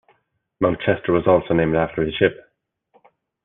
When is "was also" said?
1.13-1.53